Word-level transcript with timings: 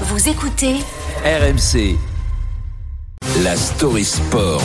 Vous 0.00 0.28
écoutez 0.28 0.74
RMC. 1.24 1.96
La 3.44 3.54
story 3.54 4.04
sport. 4.04 4.60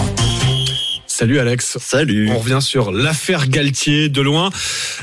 Salut 1.05 1.37
Alex. 1.37 1.77
Salut. 1.79 2.31
On 2.31 2.39
revient 2.39 2.57
sur 2.61 2.91
l'affaire 2.91 3.47
Galtier 3.47 4.09
de 4.09 4.21
loin. 4.21 4.49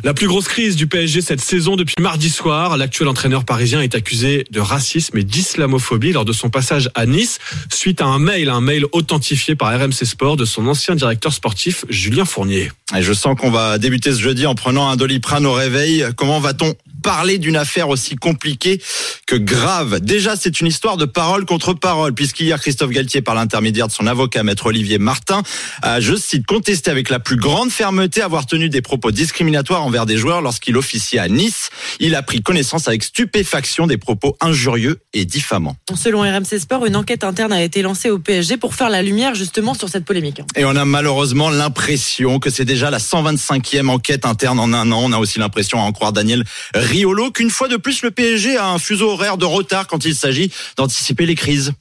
La 0.03 0.15
plus 0.15 0.27
grosse 0.27 0.49
crise 0.49 0.75
du 0.75 0.89
PSG 0.89 1.21
cette 1.21 1.41
saison 1.41 1.77
depuis 1.77 1.95
mardi 2.01 2.29
soir. 2.29 2.77
L'actuel 2.77 3.09
entraîneur 3.09 3.45
parisien 3.45 3.81
est 3.83 3.95
accusé 3.95 4.45
de 4.51 4.59
racisme 4.59 5.17
et 5.17 5.23
d'islamophobie 5.23 6.13
lors 6.13 6.25
de 6.25 6.33
son 6.33 6.51
passage 6.51 6.91
à 6.97 7.07
Nice 7.07 7.39
suite 7.73 8.01
à 8.01 8.07
un 8.07 8.19
mail, 8.19 8.49
un 8.49 8.61
mail 8.61 8.85
authentifié 8.91 9.55
par 9.55 9.69
RMC 9.79 10.05
Sport 10.05 10.37
de 10.37 10.45
son 10.45 10.67
ancien 10.67 10.97
directeur 10.97 11.33
sportif 11.33 11.85
Julien 11.89 12.25
Fournier. 12.25 12.73
Et 12.97 13.03
je 13.03 13.13
sens 13.13 13.39
qu'on 13.39 13.51
va 13.53 13.79
débuter 13.79 14.11
ce 14.11 14.21
jeudi 14.21 14.45
en 14.47 14.57
prenant 14.57 14.89
un 14.89 14.97
doliprane 14.97 15.47
au 15.47 15.53
réveil. 15.53 16.05
Comment 16.17 16.41
va-t-on 16.41 16.75
parler 17.03 17.39
d'une 17.39 17.57
affaire 17.57 17.89
aussi 17.89 18.17
compliquée 18.17 18.81
que 19.27 19.35
grave 19.35 19.99
Déjà, 20.01 20.37
c'est 20.37 20.61
une 20.61 20.69
histoire 20.69 20.97
de 20.97 21.05
parole 21.05 21.45
contre 21.45 21.75
parole, 21.75 22.15
puisqu'hier, 22.15 22.61
Christophe 22.61 22.91
Galtier, 22.91 23.23
par 23.23 23.35
l'intermédiaire 23.35 23.89
de 23.89 23.93
son 23.93 24.07
avocat, 24.07 24.45
maître 24.45 24.67
Olivier 24.67 24.99
Martin, 24.99 25.43
a, 25.83 26.01
je 26.01 26.15
cite, 26.15 26.47
contesté 26.47 26.93
avec 26.93 27.11
la 27.11 27.19
plus 27.19 27.35
grande 27.35 27.71
fermeté 27.71 28.23
avoir 28.23 28.47
tenu 28.47 28.69
des 28.69 28.83
propos 28.83 29.11
discriminatoires 29.11 29.85
envers 29.85 30.07
des 30.07 30.17
joueurs 30.17 30.43
lorsqu'il 30.43 30.77
officiait 30.77 31.19
à 31.19 31.29
Nice. 31.29 31.71
Il 31.99 32.15
a 32.15 32.23
pris 32.23 32.41
connaissance 32.41 32.87
avec 32.87 33.03
stupéfaction 33.03 33.89
des 33.89 33.97
propos 33.97 34.37
injurieux 34.41 35.01
et 35.13 35.25
diffamants. 35.25 35.77
Selon 35.97 36.21
RMC 36.21 36.61
Sport, 36.61 36.87
une 36.87 36.95
enquête 36.95 37.25
interne 37.25 37.53
a 37.53 37.63
été 37.63 37.83
lancée 37.83 38.11
au 38.11 38.21
PSG 38.21 38.59
pour 38.59 38.77
faire 38.77 38.91
la 38.91 39.03
lumière 39.03 39.35
justement 39.35 39.75
sur 39.75 39.89
cette 39.89 40.05
polémique. 40.05 40.41
Et 40.55 40.65
on 40.65 40.77
a 40.77 40.85
malheureusement 40.85 41.51
l'impression 41.51 42.39
que 42.39 42.51
c'est 42.51 42.65
déjà 42.65 42.91
la 42.91 42.99
125e 42.99 43.89
enquête 43.89 44.25
interne 44.25 44.61
en 44.61 44.73
un 44.73 44.93
an. 44.93 45.01
On 45.03 45.13
a 45.13 45.19
aussi 45.19 45.41
l'impression, 45.41 45.81
à 45.81 45.83
en 45.83 45.91
croire 45.91 46.13
Daniel 46.13 46.45
Riolo, 46.75 47.33
qu'une 47.33 47.51
fois 47.51 47.67
de 47.67 47.77
plus, 47.77 48.03
le 48.03 48.13
PSG 48.13 48.57
a 48.57 48.69
un 48.69 48.79
fuseau 48.79 49.16
horaire 49.17 49.39
de 49.39 49.45
retard 49.45 49.87
quand 49.87 50.05
il 50.05 50.15
s'agit 50.15 50.53
d'anticiper 50.77 51.27
les 51.27 51.35
crises. 51.35 51.73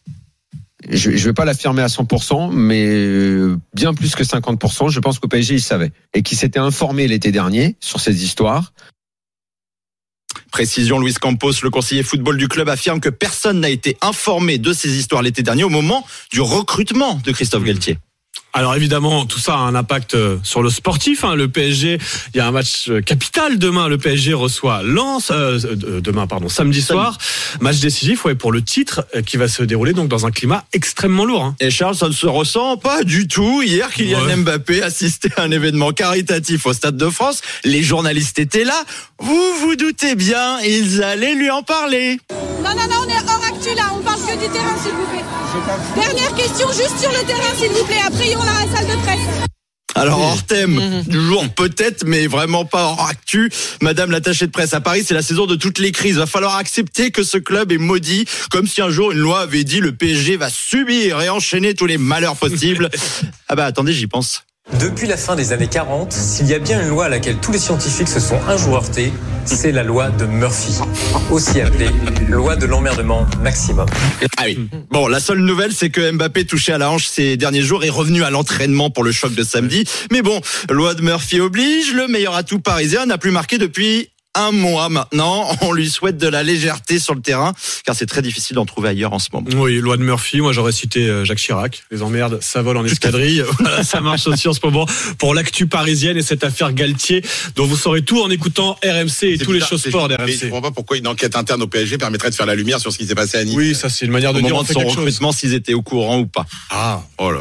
Je 0.90 1.10
ne 1.10 1.18
vais 1.18 1.34
pas 1.34 1.46
l'affirmer 1.46 1.82
à 1.82 1.88
100%, 1.88 2.52
mais 2.52 2.86
euh, 2.86 3.58
bien 3.74 3.94
plus 3.94 4.16
que 4.16 4.24
50%. 4.24 4.90
Je 4.90 5.00
pense 5.00 5.20
qu'au 5.20 5.28
PSG, 5.28 5.56
il 5.56 5.62
savait. 5.62 5.92
Et 6.14 6.22
qu'il 6.22 6.38
s'était 6.38 6.60
informé 6.60 7.08
l'été 7.08 7.32
dernier 7.32 7.76
sur 7.80 8.00
ces 8.00 8.24
histoires. 8.24 8.72
Précision, 10.52 11.00
Luis 11.00 11.14
Campos, 11.16 11.54
le 11.64 11.70
conseiller 11.70 12.04
football 12.04 12.38
du 12.38 12.48
club, 12.48 12.70
affirme 12.70 13.00
que 13.00 13.10
personne 13.10 13.60
n'a 13.62 13.70
été 13.70 13.98
informé 14.02 14.58
de 14.58 14.74
ces 14.74 14.98
histoires 14.98 15.22
l'été 15.22 15.42
dernier 15.44 15.64
au 15.64 15.70
moment 15.70 16.06
du 16.32 16.42
recrutement 16.42 17.20
de 17.24 17.32
Christophe 17.32 17.64
Galtier. 17.64 17.98
Alors 18.58 18.74
évidemment, 18.74 19.26
tout 19.26 19.38
ça 19.38 19.56
a 19.56 19.58
un 19.58 19.76
impact 19.76 20.16
euh, 20.16 20.38
sur 20.42 20.64
le 20.64 20.70
sportif. 20.70 21.26
Hein. 21.26 21.36
Le 21.36 21.50
PSG, 21.50 22.00
il 22.34 22.38
y 22.38 22.40
a 22.40 22.48
un 22.48 22.52
match 22.52 22.86
euh, 22.88 23.02
capital 23.02 23.60
demain. 23.60 23.90
Le 23.90 23.98
PSG 23.98 24.34
reçoit 24.34 24.82
Lens 24.82 25.30
euh, 25.30 25.60
demain, 26.00 26.26
pardon, 26.26 26.48
samedi 26.48 26.82
soir. 26.82 27.18
Match 27.60 27.82
décisif, 27.82 28.24
ouais, 28.24 28.34
pour 28.34 28.54
le 28.54 28.62
titre 28.62 29.06
qui 29.26 29.36
va 29.36 29.50
se 29.50 29.62
dérouler 29.62 29.92
donc 29.92 30.08
dans 30.08 30.26
un 30.26 30.32
climat 30.32 30.64
extrêmement 30.72 31.26
lourd. 31.26 31.44
Hein. 31.44 31.56
Et 31.60 31.70
Charles, 31.70 31.96
ça 31.96 32.08
ne 32.08 32.14
se 32.14 32.28
ressent 32.28 32.78
pas 32.78 33.04
du 33.04 33.28
tout. 33.28 33.62
Hier, 33.62 33.92
Kylian 33.92 34.24
ouais. 34.26 34.38
Mbappé 34.38 34.82
assistait 34.82 35.34
à 35.36 35.42
un 35.42 35.52
événement 35.52 35.92
caritatif 35.92 36.66
au 36.66 36.72
Stade 36.72 36.96
de 36.96 37.10
France. 37.10 37.42
Les 37.66 37.84
journalistes 37.84 38.40
étaient 38.40 38.64
là. 38.64 38.86
Vous 39.20 39.54
vous 39.60 39.76
doutez 39.76 40.16
bien, 40.16 40.62
ils 40.62 41.04
allaient 41.04 41.36
lui 41.36 41.52
en 41.52 41.62
parler. 41.62 42.22
Non, 42.64 42.70
non, 42.70 42.88
non, 42.90 42.95
s'il 44.82 44.92
vous 44.92 45.06
plaît. 45.08 45.24
Dernière 45.96 46.36
question, 46.36 46.68
juste 46.68 47.00
sur 47.00 47.12
le 47.12 47.26
terrain, 47.26 47.56
s'il 47.58 47.72
vous 47.72 47.86
plaît. 47.86 48.02
Après, 48.06 48.36
on 48.36 48.42
a 48.42 48.66
la 48.66 48.76
salle 48.76 48.88
de 48.88 49.02
presse. 49.04 49.46
Alors 49.98 50.20
hors 50.20 50.44
thème 50.44 51.04
du 51.08 51.22
jour 51.22 51.48
peut-être, 51.56 52.04
mais 52.06 52.28
vraiment 52.28 52.66
pas 52.66 52.84
hors 52.84 53.08
actu. 53.08 53.50
Madame 53.82 54.12
l'attachée 54.12 54.46
de 54.46 54.52
presse 54.52 54.74
à 54.74 54.82
Paris, 54.82 55.04
c'est 55.06 55.14
la 55.14 55.22
saison 55.22 55.46
de 55.46 55.56
toutes 55.56 55.80
les 55.80 55.94
crises. 55.94 56.18
Va 56.18 56.26
falloir 56.26 56.58
accepter 56.58 57.12
que 57.12 57.24
ce 57.24 57.38
club 57.38 57.72
est 57.72 57.78
maudit, 57.78 58.26
comme 58.52 58.68
si 58.68 58.82
un 58.82 58.90
jour 58.90 59.14
une 59.14 59.20
loi 59.20 59.40
avait 59.40 59.64
dit 59.64 59.80
le 59.80 59.94
PSG 59.94 60.36
va 60.36 60.50
subir 60.50 61.22
et 61.22 61.30
enchaîner 61.30 61.76
tous 61.76 61.86
les 61.86 61.98
malheurs 61.98 62.36
possibles. 62.36 62.90
ah 63.48 63.56
bah 63.56 63.66
attendez, 63.66 63.94
j'y 63.94 64.08
pense. 64.08 64.44
Depuis 64.80 65.08
la 65.08 65.16
fin 65.16 65.36
des 65.36 65.54
années 65.54 65.68
40, 65.68 66.12
s'il 66.12 66.48
y 66.48 66.54
a 66.54 66.60
bien 66.60 66.82
une 66.82 66.90
loi 66.90 67.06
à 67.06 67.10
laquelle 67.10 67.38
tous 67.38 67.52
les 67.52 67.60
scientifiques 67.60 68.08
se 68.08 68.20
sont 68.20 68.40
un 68.48 68.58
jour 68.58 68.76
heurtés, 68.76 69.14
c'est 69.46 69.72
la 69.72 69.84
loi 69.84 70.10
de 70.10 70.26
Murphy, 70.26 70.80
aussi 71.30 71.62
appelée 71.62 71.90
loi 72.28 72.56
de 72.56 72.66
l'emmerdement 72.66 73.26
maximum. 73.42 73.86
Ah 74.38 74.44
oui. 74.46 74.68
Bon, 74.90 75.08
la 75.08 75.20
seule 75.20 75.40
nouvelle, 75.40 75.72
c'est 75.72 75.90
que 75.90 76.12
Mbappé 76.12 76.46
touché 76.46 76.74
à 76.74 76.78
la 76.78 76.90
hanche 76.90 77.06
ces 77.06 77.38
derniers 77.38 77.62
jours 77.62 77.84
est 77.84 77.90
revenu 77.90 78.24
à 78.24 78.30
l'entraînement 78.30 78.90
pour 78.90 79.04
le 79.04 79.12
choc 79.12 79.34
de 79.36 79.44
samedi. 79.44 79.86
Mais 80.12 80.22
bon, 80.22 80.42
loi 80.70 80.94
de 80.94 81.02
Murphy 81.02 81.40
oblige, 81.40 81.94
le 81.94 82.08
meilleur 82.08 82.36
atout 82.36 82.60
parisien 82.60 83.06
n'a 83.06 83.18
plus 83.18 83.32
marqué 83.32 83.58
depuis 83.58 84.10
un 84.36 84.52
mois 84.52 84.90
maintenant. 84.90 85.50
On 85.62 85.72
lui 85.72 85.90
souhaite 85.90 86.18
de 86.18 86.28
la 86.28 86.44
légèreté 86.44 87.00
sur 87.00 87.16
le 87.16 87.22
terrain, 87.22 87.54
car 87.86 87.96
c'est 87.96 88.06
très 88.06 88.22
difficile 88.22 88.56
d'en 88.56 88.66
trouver 88.66 88.90
ailleurs 88.90 89.14
en 89.14 89.20
ce 89.20 89.30
moment. 89.34 89.48
Oui, 89.56 89.80
loi 89.80 89.98
de 89.98 90.04
Murphy. 90.04 90.42
Moi, 90.42 90.54
j'aurais 90.54 90.72
cité 90.72 91.26
Jacques 91.26 91.40
Chirac. 91.40 91.84
Les 91.92 92.02
emmerdes, 92.02 92.40
ça 92.42 92.62
vole 92.62 92.78
en 92.78 92.86
escadrille. 92.86 93.44
voilà, 93.60 93.84
ça 93.84 94.02
marche 94.02 94.28
aussi 94.28 94.48
en 94.48 94.54
ce 94.54 94.60
moment 94.64 94.86
pour 95.18 95.34
l'actu 95.34 95.68
parisienne 95.68 96.18
et 96.18 96.22
cette 96.22 96.44
affaire 96.44 96.74
Galtier, 96.74 97.24
dont 97.56 97.66
vous 97.66 97.78
saurez 97.78 98.04
tout 98.04 98.22
en 98.22 98.30
écoutant 98.30 98.78
RMC 98.84 99.24
et 99.24 99.38
tous 99.38 99.52
les 99.52 99.60
choses 99.60 99.82
sport 99.82 100.08
d'RMC. 100.08 100.28
Je 100.28 100.46
ne 100.46 100.52
comprends 100.52 100.62
pas 100.62 100.72
pourquoi 100.72 100.98
une 100.98 101.08
enquête 101.08 101.36
interne 101.36 101.62
au 101.62 101.68
PSG 101.68 101.98
permettrait 101.98 102.30
de 102.30 102.36
faire 102.36 102.46
la 102.46 102.56
lumière 102.56 102.80
sur 102.80 102.92
ce 102.92 102.98
qui 102.98 103.06
s'est 103.06 103.16
passé 103.16 103.38
à 103.38 103.44
Nice. 103.44 103.56
Oui, 103.56 103.76
ça, 103.76 103.90
c'est 103.90 104.06
une 104.06 104.12
manière 104.12 104.34
de 104.34 104.40
au 104.40 104.42
dire 104.42 104.50
moment 104.50 104.64
de 104.64 104.72
son 104.72 104.80
recrutement 104.80 105.32
s'ils 105.32 105.54
étaient 105.54 105.74
au 105.74 105.82
courant 105.82 106.20
ou 106.20 106.26
pas. 106.26 106.46
Ah, 106.70 107.04
oh 107.18 107.32
là. 107.32 107.40